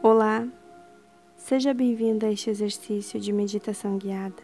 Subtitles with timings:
[0.00, 0.46] Olá,
[1.36, 4.40] seja bem-vindo a este exercício de meditação guiada.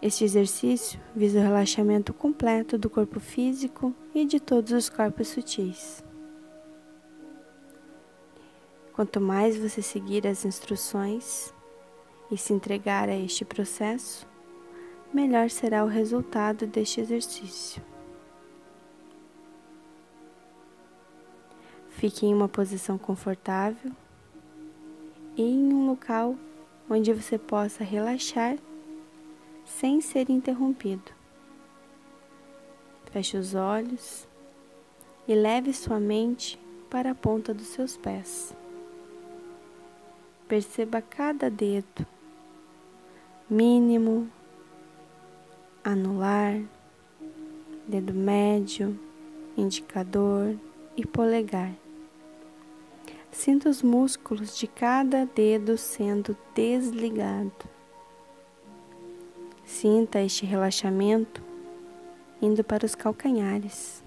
[0.00, 6.04] Este exercício visa o relaxamento completo do corpo físico e de todos os corpos sutis.
[8.92, 11.52] Quanto mais você seguir as instruções
[12.30, 14.24] e se entregar a este processo,
[15.12, 17.82] melhor será o resultado deste exercício.
[21.90, 23.90] Fique em uma posição confortável
[25.42, 26.36] em um local
[26.90, 28.58] onde você possa relaxar
[29.64, 31.12] sem ser interrompido.
[33.12, 34.26] Feche os olhos
[35.26, 36.58] e leve sua mente
[36.90, 38.54] para a ponta dos seus pés.
[40.48, 42.06] Perceba cada dedo,
[43.48, 44.28] mínimo,
[45.84, 46.60] anular,
[47.86, 48.98] dedo médio,
[49.56, 50.56] indicador
[50.96, 51.72] e polegar.
[53.38, 57.68] Sinta os músculos de cada dedo sendo desligado.
[59.64, 61.40] Sinta este relaxamento
[62.42, 64.02] indo para os calcanhares,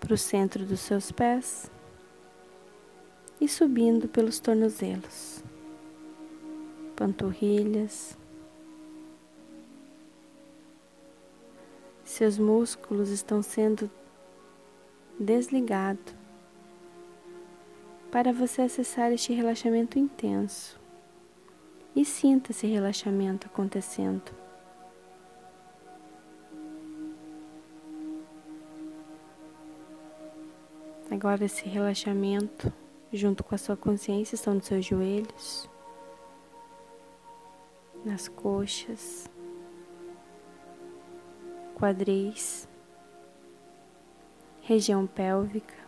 [0.00, 1.70] para o centro dos seus pés
[3.40, 5.44] e subindo pelos tornozelos,
[6.96, 8.18] panturrilhas.
[12.04, 13.88] Seus músculos estão sendo
[15.16, 16.17] desligados
[18.10, 20.78] para você acessar este relaxamento intenso.
[21.94, 24.32] E sinta esse relaxamento acontecendo.
[31.10, 32.72] Agora, esse relaxamento,
[33.12, 35.68] junto com a sua consciência, estão nos seus joelhos,
[38.04, 39.28] nas coxas,
[41.74, 42.68] quadris,
[44.62, 45.87] região pélvica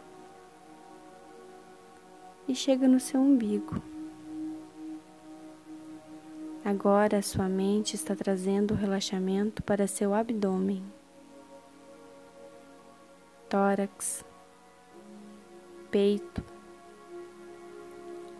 [2.50, 3.80] e chega no seu umbigo.
[6.64, 10.82] Agora a sua mente está trazendo o relaxamento para seu abdômen,
[13.48, 14.24] tórax,
[15.92, 16.42] peito,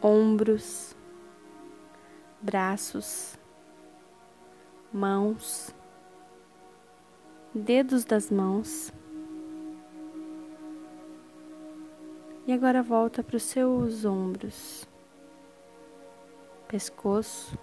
[0.03, 0.97] ombros,
[2.43, 3.39] braços,
[4.93, 5.73] mãos,
[7.55, 8.93] dedos das mãos
[12.47, 14.89] E agora volta para os seus ombros,
[16.67, 17.59] pescoço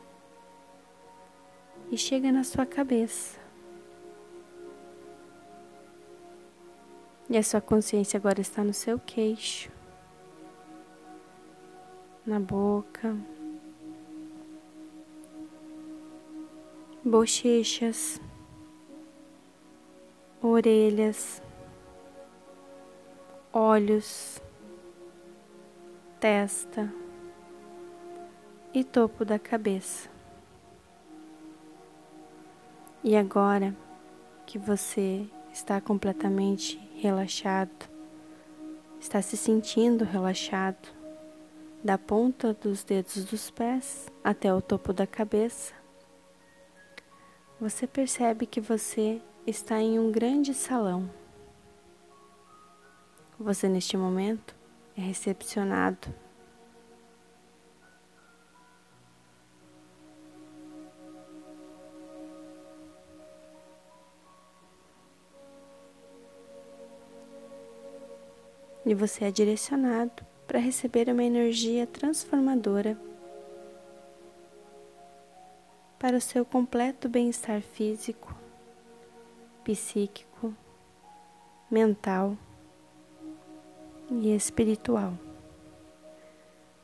[1.91, 3.39] e chega na sua cabeça.
[7.29, 9.69] E a sua consciência agora está no seu queixo,
[12.25, 13.17] na boca,
[17.03, 18.21] bochechas,
[20.41, 21.41] orelhas,
[23.51, 24.41] olhos
[26.19, 26.91] testa
[28.73, 30.09] e topo da cabeça.
[33.03, 33.75] E agora
[34.45, 37.87] que você está completamente relaxado,
[38.99, 40.89] está se sentindo relaxado,
[41.83, 45.73] da ponta dos dedos dos pés até o topo da cabeça,
[47.59, 51.09] você percebe que você está em um grande salão.
[53.39, 54.55] Você, neste momento,
[54.97, 56.07] é recepcionado.
[68.83, 72.97] E você é direcionado para receber uma energia transformadora
[75.99, 78.33] para o seu completo bem-estar físico,
[79.65, 80.53] psíquico,
[81.69, 82.37] mental
[84.09, 85.13] e espiritual.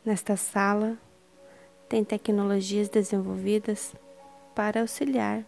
[0.06, 0.98] Nesta sala,
[1.88, 3.96] tem tecnologias desenvolvidas
[4.54, 5.46] para auxiliar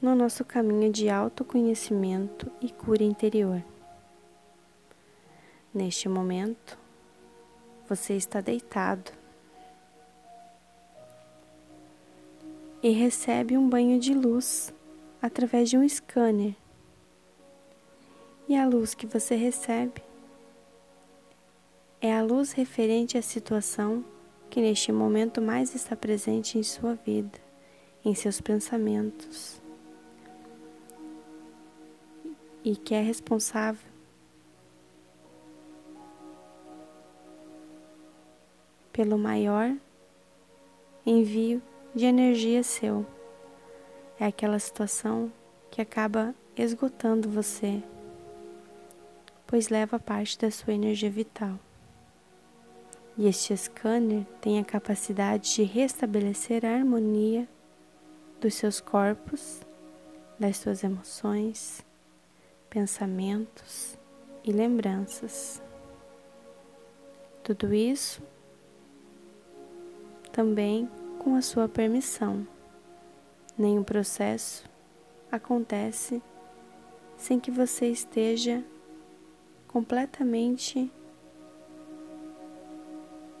[0.00, 3.62] no nosso caminho de autoconhecimento e cura interior.
[5.72, 6.76] Neste momento,
[7.88, 9.12] você está deitado
[12.82, 14.74] e recebe um banho de luz
[15.20, 16.56] através de um scanner.
[18.48, 20.02] E a luz que você recebe
[22.02, 24.04] é a luz referente à situação
[24.50, 27.38] que neste momento mais está presente em sua vida,
[28.04, 29.62] em seus pensamentos,
[32.64, 33.88] e que é responsável
[38.92, 39.72] pelo maior
[41.06, 41.62] envio
[41.94, 43.06] de energia seu.
[44.18, 45.32] É aquela situação
[45.70, 47.80] que acaba esgotando você,
[49.46, 51.58] pois leva parte da sua energia vital.
[53.16, 57.46] E este scanner tem a capacidade de restabelecer a harmonia
[58.40, 59.60] dos seus corpos,
[60.38, 61.84] das suas emoções,
[62.70, 63.98] pensamentos
[64.42, 65.62] e lembranças.
[67.44, 68.22] Tudo isso
[70.32, 70.88] também
[71.18, 72.46] com a sua permissão.
[73.58, 74.64] Nenhum processo
[75.30, 76.22] acontece
[77.16, 78.64] sem que você esteja
[79.68, 80.90] completamente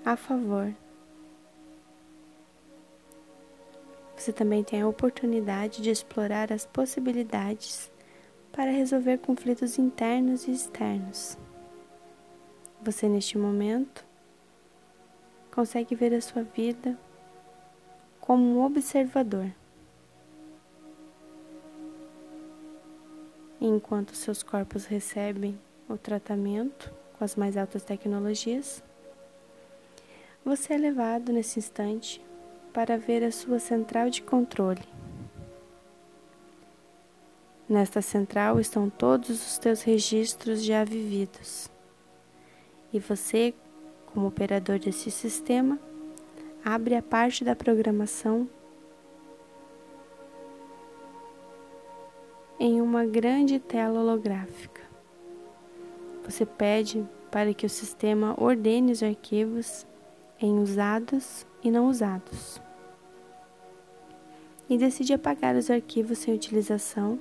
[0.04, 0.74] a favor.
[4.16, 7.90] Você também tem a oportunidade de explorar as possibilidades
[8.52, 11.36] para resolver conflitos internos e externos.
[12.82, 14.04] Você, neste momento,
[15.52, 16.98] consegue ver a sua vida
[18.20, 19.50] como um observador.
[23.60, 25.58] Enquanto seus corpos recebem
[25.88, 28.82] o tratamento com as mais altas tecnologias,
[30.44, 32.20] você é levado nesse instante
[32.72, 34.82] para ver a sua central de controle.
[37.68, 41.70] Nesta central estão todos os teus registros já vividos.
[42.92, 43.54] E você,
[44.06, 45.78] como operador desse sistema,
[46.64, 48.48] abre a parte da programação
[52.58, 54.82] em uma grande tela holográfica.
[56.24, 59.86] Você pede para que o sistema ordene os arquivos
[60.46, 62.60] em usados e não usados.
[64.68, 67.18] E decide apagar os arquivos sem utilização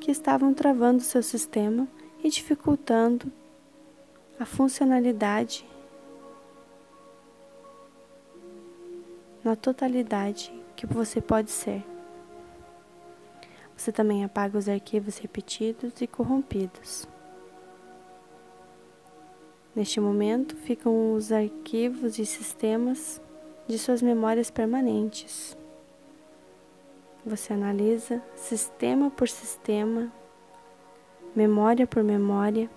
[0.00, 1.86] que estavam travando seu sistema
[2.22, 3.30] e dificultando
[4.38, 5.66] a funcionalidade
[9.42, 11.84] na totalidade que você pode ser.
[13.76, 17.06] Você também apaga os arquivos repetidos e corrompidos.
[19.74, 23.20] Neste momento ficam os arquivos e sistemas
[23.66, 25.56] de suas memórias permanentes.
[27.26, 30.12] Você analisa sistema por sistema,
[31.34, 32.70] memória por memória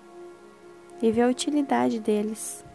[0.99, 2.65] e vê a utilidade deles.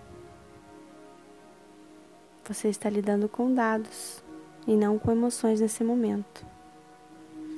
[2.44, 4.22] Você está lidando com dados
[4.68, 6.46] e não com emoções nesse momento.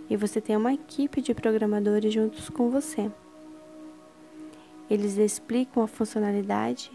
[0.08, 3.10] E você tem uma equipe de programadores juntos com você.
[4.88, 6.92] Eles explicam a funcionalidade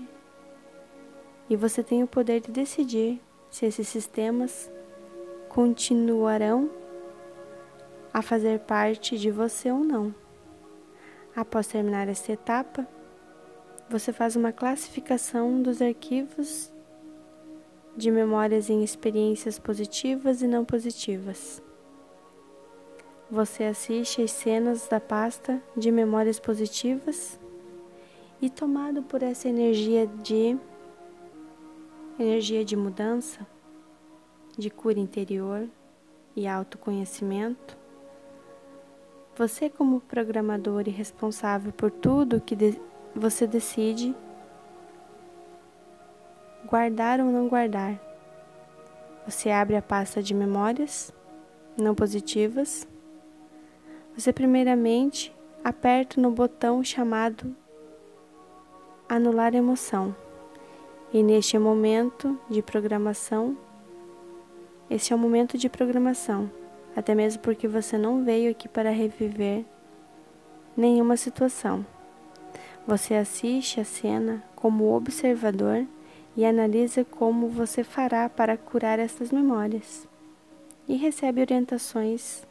[1.49, 3.19] e você tem o poder de decidir
[3.49, 4.71] se esses sistemas
[5.49, 6.69] continuarão
[8.13, 10.13] a fazer parte de você ou não.
[11.35, 12.87] Após terminar essa etapa,
[13.89, 16.71] você faz uma classificação dos arquivos
[17.97, 21.61] de memórias em experiências positivas e não positivas.
[23.31, 27.39] Você assiste às cenas da pasta de memórias positivas
[28.41, 30.57] e tomado por essa energia de
[32.17, 33.47] energia de mudança,
[34.57, 35.67] de cura interior
[36.35, 37.77] e autoconhecimento,
[39.35, 42.79] você como programador e responsável por tudo que de
[43.15, 44.13] você decide
[46.65, 47.99] guardar ou não guardar.
[49.25, 51.13] Você abre a pasta de memórias
[51.77, 52.87] não positivas.
[54.15, 55.33] Você primeiramente
[55.63, 57.55] aperta no botão chamado
[59.09, 60.15] anular emoção.
[61.11, 63.57] E neste momento de programação,
[64.87, 66.49] esse é o momento de programação,
[66.95, 69.65] até mesmo porque você não veio aqui para reviver
[70.77, 71.83] nenhuma situação.
[72.85, 75.85] Você assiste a cena como observador
[76.37, 80.07] e analisa como você fará para curar essas memórias.
[80.87, 82.47] E recebe orientações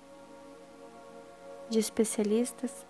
[1.70, 2.87] de especialistas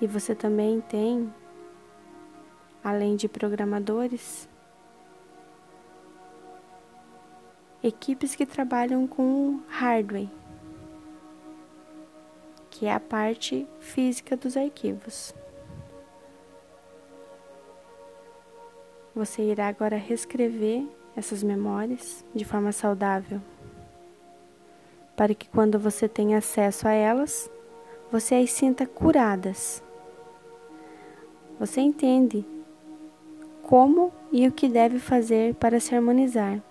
[0.00, 1.32] E você também tem,
[2.84, 4.48] além de programadores,
[7.82, 10.28] equipes que trabalham com hardware,
[12.70, 15.34] que é a parte física dos arquivos.
[19.16, 20.86] Você irá agora reescrever
[21.16, 23.42] essas memórias de forma saudável,
[25.16, 27.50] para que quando você tenha acesso a elas,
[28.12, 29.82] você as sinta curadas
[31.58, 32.44] você entende
[33.62, 36.62] como e o que deve fazer para se harmonizar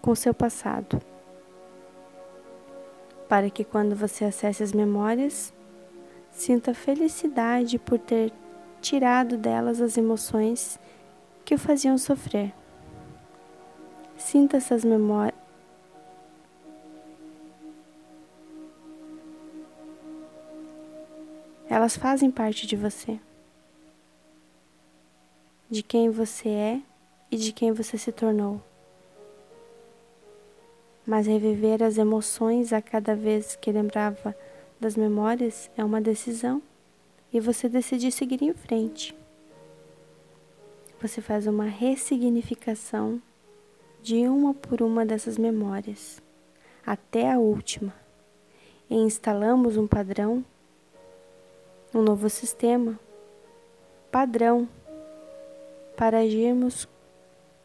[0.00, 1.00] com seu passado.
[3.28, 5.52] Para que quando você acesse as memórias,
[6.30, 8.32] sinta felicidade por ter
[8.80, 10.78] tirado delas as emoções
[11.44, 12.54] que o faziam sofrer.
[14.16, 15.34] Sinta essas memórias.
[21.68, 23.18] Elas fazem parte de você.
[25.70, 26.82] De quem você é
[27.30, 28.60] e de quem você se tornou.
[31.06, 34.36] Mas reviver as emoções a cada vez que lembrava
[34.80, 36.62] das memórias é uma decisão
[37.32, 39.16] e você decide seguir em frente.
[41.00, 43.20] Você faz uma ressignificação
[44.02, 46.22] de uma por uma dessas memórias,
[46.84, 47.92] até a última,
[48.88, 50.44] e instalamos um padrão,
[51.92, 52.98] um novo sistema,
[54.10, 54.68] padrão,
[55.96, 56.88] para agirmos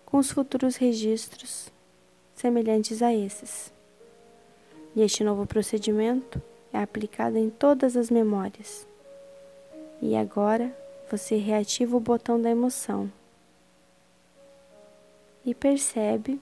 [0.06, 1.72] com os futuros registros
[2.36, 3.72] semelhantes a esses.
[4.96, 6.42] E este novo procedimento
[6.74, 8.88] é aplicado em todas as memórias.
[10.02, 10.76] E agora
[11.10, 13.12] você reativa o botão da emoção
[15.46, 16.40] e percebe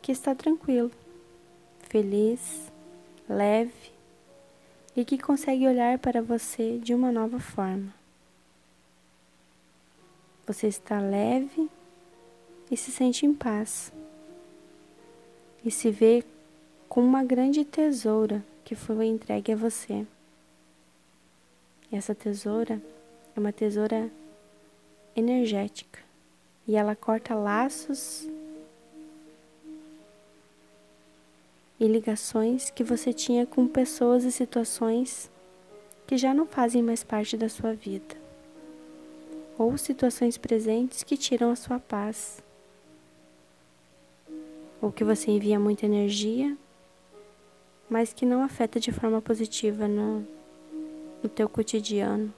[0.00, 0.90] que está tranquilo,
[1.88, 2.72] feliz,
[3.28, 3.92] leve
[4.96, 8.01] e que consegue olhar para você de uma nova forma.
[10.46, 11.70] Você está leve
[12.70, 13.92] e se sente em paz.
[15.64, 16.24] E se vê
[16.88, 20.06] com uma grande tesoura que foi entregue a você.
[21.90, 22.82] E essa tesoura
[23.36, 24.10] é uma tesoura
[25.14, 26.00] energética.
[26.66, 28.28] E ela corta laços
[31.78, 35.28] e ligações que você tinha com pessoas e situações
[36.06, 38.14] que já não fazem mais parte da sua vida,
[39.58, 42.42] ou situações presentes que tiram a sua paz,
[44.80, 46.56] ou que você envia muita energia,
[47.88, 50.26] mas que não afeta de forma positiva no,
[51.22, 52.32] no teu cotidiano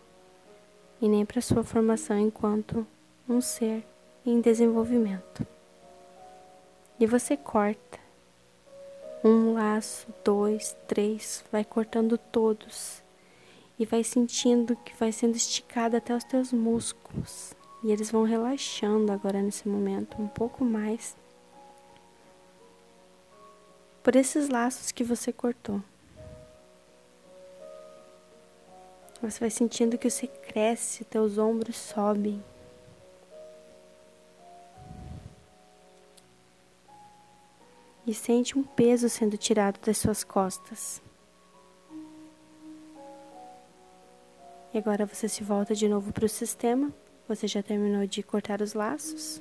[1.01, 2.87] e nem para sua formação enquanto
[3.29, 3.85] um ser
[4.27, 5.47] em desenvolvimento.
[6.99, 7.99] E você corta.
[9.23, 13.04] Um laço, dois, três, vai cortando todos
[13.79, 17.55] e vai sentindo que vai sendo esticado até os teus músculos.
[17.83, 21.17] E eles vão relaxando agora nesse momento um pouco mais
[24.03, 25.83] por esses laços que você cortou.
[29.23, 32.43] Você vai sentindo que você cresce, teus ombros sobem.
[38.07, 41.03] e sente um peso sendo tirado das suas costas.
[44.75, 46.93] E agora você se volta de novo para o sistema.
[47.29, 49.41] Você já terminou de cortar os laços,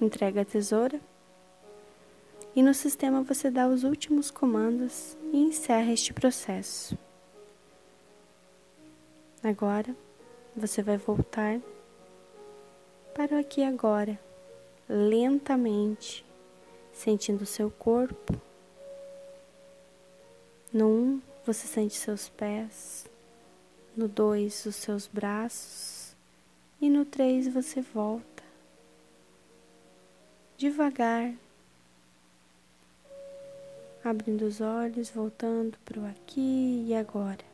[0.00, 0.98] entrega a tesoura.
[2.56, 6.96] E no sistema você dá os últimos comandos e encerra este processo.
[9.44, 9.94] Agora
[10.56, 11.60] você vai voltar
[13.14, 14.18] para o aqui agora,
[14.88, 16.24] lentamente
[16.90, 18.34] sentindo seu corpo.
[20.72, 23.07] No um, você sente seus pés.
[23.98, 26.14] No dois, os seus braços.
[26.80, 28.44] E no três, você volta.
[30.56, 31.34] Devagar.
[34.04, 37.47] Abrindo os olhos, voltando para o aqui e agora.